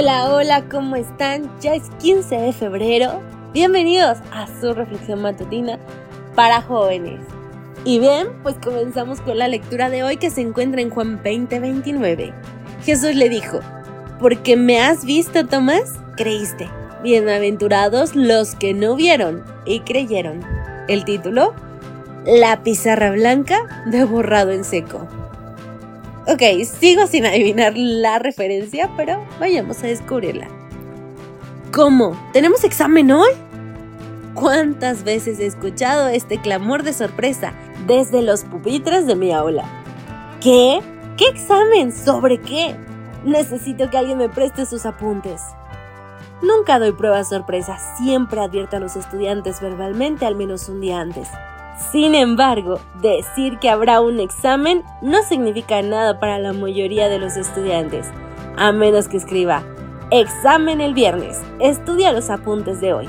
Hola, 0.00 0.32
hola, 0.32 0.64
¿cómo 0.70 0.94
están? 0.94 1.50
Ya 1.60 1.74
es 1.74 1.90
15 1.98 2.36
de 2.36 2.52
febrero. 2.52 3.20
Bienvenidos 3.52 4.18
a 4.30 4.46
su 4.60 4.72
reflexión 4.72 5.20
matutina 5.22 5.76
para 6.36 6.62
jóvenes. 6.62 7.18
Y 7.84 7.98
bien, 7.98 8.28
pues 8.44 8.54
comenzamos 8.62 9.20
con 9.20 9.38
la 9.38 9.48
lectura 9.48 9.90
de 9.90 10.04
hoy 10.04 10.16
que 10.16 10.30
se 10.30 10.40
encuentra 10.40 10.82
en 10.82 10.90
Juan 10.90 11.20
20:29. 11.20 12.32
Jesús 12.84 13.16
le 13.16 13.28
dijo, 13.28 13.58
porque 14.20 14.56
me 14.56 14.80
has 14.80 15.04
visto, 15.04 15.44
Tomás, 15.48 15.94
creíste. 16.16 16.70
Bienaventurados 17.02 18.14
los 18.14 18.54
que 18.54 18.74
no 18.74 18.94
vieron 18.94 19.42
y 19.66 19.80
creyeron. 19.80 20.42
El 20.86 21.04
título, 21.04 21.54
La 22.24 22.62
pizarra 22.62 23.10
blanca 23.10 23.84
de 23.86 24.04
borrado 24.04 24.52
en 24.52 24.62
seco. 24.62 25.08
Ok, 26.30 26.42
sigo 26.78 27.06
sin 27.06 27.24
adivinar 27.24 27.72
la 27.74 28.18
referencia, 28.18 28.90
pero 28.98 29.24
vayamos 29.40 29.82
a 29.82 29.86
descubrirla. 29.86 30.46
¿Cómo? 31.72 32.20
¿Tenemos 32.34 32.64
examen 32.64 33.10
hoy? 33.10 33.30
¿Cuántas 34.34 35.04
veces 35.04 35.40
he 35.40 35.46
escuchado 35.46 36.08
este 36.08 36.38
clamor 36.38 36.82
de 36.82 36.92
sorpresa 36.92 37.54
desde 37.86 38.20
los 38.20 38.44
pupitres 38.44 39.06
de 39.06 39.16
mi 39.16 39.32
aula? 39.32 39.64
¿Qué? 40.42 40.80
¿Qué 41.16 41.28
examen? 41.28 41.92
¿Sobre 41.92 42.38
qué? 42.42 42.76
Necesito 43.24 43.88
que 43.88 43.96
alguien 43.96 44.18
me 44.18 44.28
preste 44.28 44.66
sus 44.66 44.84
apuntes. 44.84 45.40
Nunca 46.42 46.78
doy 46.78 46.92
pruebas 46.92 47.30
sorpresa, 47.30 47.78
siempre 47.96 48.42
advierto 48.42 48.76
a 48.76 48.80
los 48.80 48.96
estudiantes 48.96 49.62
verbalmente 49.62 50.26
al 50.26 50.36
menos 50.36 50.68
un 50.68 50.82
día 50.82 51.00
antes. 51.00 51.26
Sin 51.92 52.14
embargo, 52.14 52.80
decir 53.00 53.58
que 53.58 53.70
habrá 53.70 54.00
un 54.00 54.20
examen 54.20 54.82
no 55.00 55.22
significa 55.22 55.80
nada 55.82 56.20
para 56.20 56.38
la 56.38 56.52
mayoría 56.52 57.08
de 57.08 57.18
los 57.18 57.36
estudiantes, 57.36 58.08
a 58.56 58.72
menos 58.72 59.08
que 59.08 59.16
escriba 59.16 59.62
examen 60.10 60.80
el 60.80 60.94
viernes, 60.94 61.38
estudia 61.60 62.12
los 62.12 62.30
apuntes 62.30 62.80
de 62.80 62.94
hoy. 62.94 63.08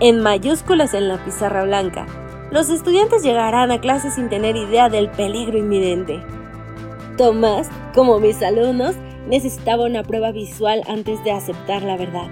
En 0.00 0.20
mayúsculas 0.20 0.92
en 0.92 1.08
la 1.08 1.16
pizarra 1.24 1.64
blanca, 1.64 2.06
los 2.50 2.68
estudiantes 2.68 3.22
llegarán 3.22 3.70
a 3.70 3.80
clase 3.80 4.10
sin 4.10 4.28
tener 4.28 4.54
idea 4.56 4.88
del 4.88 5.10
peligro 5.10 5.58
inminente. 5.58 6.22
Tomás, 7.16 7.68
como 7.94 8.20
mis 8.20 8.42
alumnos, 8.42 8.94
necesitaba 9.26 9.86
una 9.86 10.02
prueba 10.02 10.30
visual 10.30 10.82
antes 10.86 11.22
de 11.24 11.32
aceptar 11.32 11.82
la 11.82 11.96
verdad. 11.96 12.28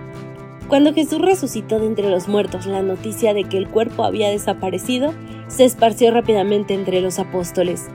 Cuando 0.69 0.93
Jesús 0.93 1.21
resucitó 1.21 1.79
de 1.79 1.87
entre 1.87 2.11
los 2.11 2.27
muertos, 2.27 2.67
la 2.67 2.83
noticia 2.83 3.35
de 3.35 3.45
que 3.45 3.57
el 3.57 3.69
cuerpo 3.69 4.05
había 4.05 4.31
desaparecido 4.31 5.15
se 5.47 5.65
esparció 5.65 6.11
rápidamente 6.11 6.75
entre 6.75 7.01
los 7.01 7.21
apóstoles. 7.21 7.87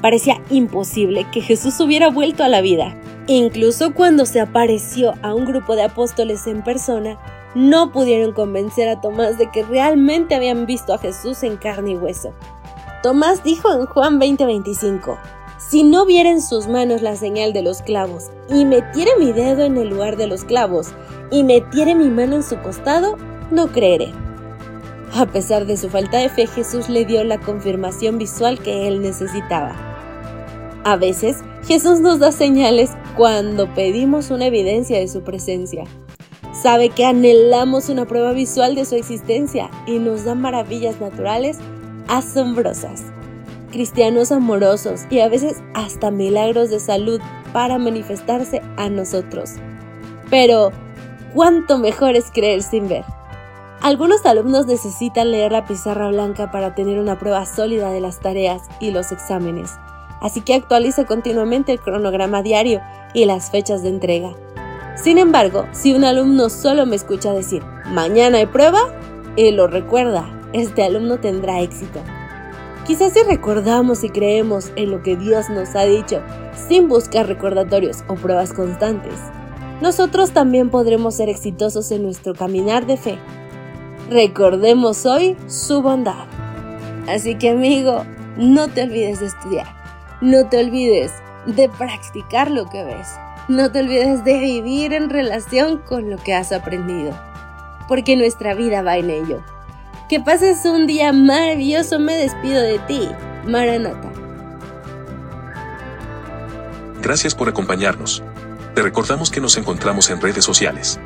Parecía 0.00 0.40
imposible 0.48 1.26
que 1.32 1.40
Jesús 1.40 1.78
hubiera 1.80 2.08
vuelto 2.08 2.44
a 2.44 2.48
la 2.48 2.60
vida. 2.60 2.96
Incluso 3.26 3.94
cuando 3.94 4.26
se 4.26 4.40
apareció 4.40 5.14
a 5.22 5.34
un 5.34 5.44
grupo 5.44 5.74
de 5.74 5.82
apóstoles 5.82 6.46
en 6.46 6.62
persona, 6.62 7.18
no 7.54 7.90
pudieron 7.90 8.32
convencer 8.32 8.88
a 8.88 9.00
Tomás 9.00 9.36
de 9.36 9.50
que 9.50 9.64
realmente 9.64 10.36
habían 10.36 10.66
visto 10.66 10.94
a 10.94 10.98
Jesús 10.98 11.42
en 11.42 11.56
carne 11.56 11.92
y 11.92 11.96
hueso. 11.96 12.32
Tomás 13.02 13.42
dijo 13.42 13.72
en 13.72 13.86
Juan 13.86 14.20
20:25, 14.20 15.18
si 15.68 15.84
no 15.84 16.06
viera 16.06 16.30
en 16.30 16.40
sus 16.40 16.66
manos 16.68 17.02
la 17.02 17.16
señal 17.16 17.52
de 17.52 17.62
los 17.62 17.82
clavos, 17.82 18.30
y 18.48 18.64
metiere 18.64 19.10
mi 19.18 19.32
dedo 19.32 19.62
en 19.62 19.76
el 19.76 19.90
lugar 19.90 20.16
de 20.16 20.26
los 20.26 20.44
clavos, 20.44 20.88
y 21.30 21.44
metiere 21.44 21.94
mi 21.94 22.08
mano 22.08 22.36
en 22.36 22.42
su 22.42 22.58
costado, 22.60 23.16
no 23.50 23.68
creeré. 23.68 24.12
A 25.14 25.26
pesar 25.26 25.66
de 25.66 25.76
su 25.76 25.90
falta 25.90 26.18
de 26.18 26.30
fe, 26.30 26.46
Jesús 26.46 26.88
le 26.88 27.04
dio 27.04 27.22
la 27.24 27.38
confirmación 27.38 28.16
visual 28.16 28.58
que 28.58 28.88
él 28.88 29.02
necesitaba. 29.02 29.76
A 30.84 30.96
veces, 30.96 31.36
Jesús 31.66 32.00
nos 32.00 32.20
da 32.20 32.32
señales 32.32 32.90
cuando 33.16 33.72
pedimos 33.74 34.30
una 34.30 34.46
evidencia 34.46 34.98
de 34.98 35.08
su 35.08 35.22
presencia. 35.22 35.84
Sabe 36.54 36.88
que 36.88 37.04
anhelamos 37.04 37.90
una 37.90 38.06
prueba 38.06 38.32
visual 38.32 38.74
de 38.74 38.86
su 38.86 38.94
existencia 38.94 39.70
y 39.86 39.98
nos 39.98 40.24
da 40.24 40.34
maravillas 40.34 41.00
naturales 41.00 41.58
asombrosas 42.08 43.04
cristianos 43.70 44.32
amorosos 44.32 45.02
y 45.10 45.20
a 45.20 45.28
veces 45.28 45.62
hasta 45.74 46.10
milagros 46.10 46.70
de 46.70 46.80
salud 46.80 47.20
para 47.52 47.78
manifestarse 47.78 48.62
a 48.76 48.88
nosotros. 48.88 49.54
Pero, 50.28 50.70
¿cuánto 51.34 51.78
mejor 51.78 52.16
es 52.16 52.30
creer 52.30 52.62
sin 52.62 52.88
ver? 52.88 53.04
Algunos 53.82 54.26
alumnos 54.26 54.66
necesitan 54.66 55.30
leer 55.30 55.52
la 55.52 55.64
pizarra 55.64 56.08
blanca 56.08 56.50
para 56.50 56.74
tener 56.74 56.98
una 56.98 57.18
prueba 57.18 57.46
sólida 57.46 57.90
de 57.90 58.00
las 58.00 58.20
tareas 58.20 58.62
y 58.78 58.90
los 58.90 59.10
exámenes, 59.10 59.72
así 60.20 60.42
que 60.42 60.54
actualiza 60.54 61.06
continuamente 61.06 61.72
el 61.72 61.80
cronograma 61.80 62.42
diario 62.42 62.82
y 63.14 63.24
las 63.24 63.50
fechas 63.50 63.82
de 63.82 63.88
entrega. 63.88 64.32
Sin 65.02 65.16
embargo, 65.16 65.64
si 65.72 65.94
un 65.94 66.04
alumno 66.04 66.50
solo 66.50 66.84
me 66.84 66.96
escucha 66.96 67.32
decir, 67.32 67.62
mañana 67.86 68.36
hay 68.36 68.46
prueba, 68.46 68.80
y 69.36 69.50
lo 69.52 69.66
recuerda, 69.66 70.28
este 70.52 70.82
alumno 70.82 71.18
tendrá 71.18 71.60
éxito. 71.60 72.00
Quizás 72.90 73.12
si 73.12 73.22
recordamos 73.22 74.02
y 74.02 74.08
creemos 74.08 74.72
en 74.74 74.90
lo 74.90 75.00
que 75.00 75.14
Dios 75.14 75.48
nos 75.48 75.76
ha 75.76 75.84
dicho, 75.84 76.20
sin 76.68 76.88
buscar 76.88 77.28
recordatorios 77.28 78.02
o 78.08 78.16
pruebas 78.16 78.52
constantes, 78.52 79.14
nosotros 79.80 80.32
también 80.32 80.70
podremos 80.70 81.14
ser 81.14 81.28
exitosos 81.28 81.92
en 81.92 82.02
nuestro 82.02 82.34
caminar 82.34 82.86
de 82.86 82.96
fe. 82.96 83.16
Recordemos 84.10 85.06
hoy 85.06 85.36
su 85.46 85.82
bondad. 85.82 86.26
Así 87.08 87.36
que 87.36 87.50
amigo, 87.50 88.04
no 88.36 88.66
te 88.66 88.82
olvides 88.82 89.20
de 89.20 89.26
estudiar, 89.26 89.68
no 90.20 90.48
te 90.48 90.58
olvides 90.58 91.12
de 91.46 91.68
practicar 91.68 92.50
lo 92.50 92.68
que 92.70 92.82
ves, 92.82 93.06
no 93.46 93.70
te 93.70 93.82
olvides 93.82 94.24
de 94.24 94.36
vivir 94.40 94.94
en 94.94 95.10
relación 95.10 95.78
con 95.78 96.10
lo 96.10 96.16
que 96.16 96.34
has 96.34 96.50
aprendido, 96.50 97.16
porque 97.86 98.16
nuestra 98.16 98.54
vida 98.54 98.82
va 98.82 98.96
en 98.96 99.10
ello. 99.10 99.44
Que 100.10 100.18
pases 100.18 100.64
un 100.64 100.88
día 100.88 101.12
maravilloso, 101.12 102.00
me 102.00 102.16
despido 102.16 102.60
de 102.60 102.80
ti, 102.80 103.08
Maranata. 103.46 104.10
Gracias 107.00 107.32
por 107.32 107.48
acompañarnos. 107.48 108.20
Te 108.74 108.82
recordamos 108.82 109.30
que 109.30 109.40
nos 109.40 109.56
encontramos 109.56 110.10
en 110.10 110.20
redes 110.20 110.44
sociales. 110.44 110.98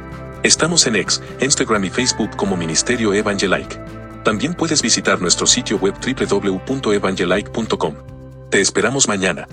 Estamos 0.43 0.87
en 0.87 0.97
X, 0.97 1.21
Instagram 1.39 1.85
y 1.85 1.91
Facebook 1.91 2.35
como 2.35 2.57
Ministerio 2.57 3.13
Evangelike. 3.13 3.79
También 4.25 4.55
puedes 4.55 4.81
visitar 4.81 5.21
nuestro 5.21 5.47
sitio 5.47 5.77
web 5.77 5.93
www.evangelike.com. 6.01 7.95
Te 8.49 8.63
esperamos 8.63 9.07
mañana. 9.07 9.47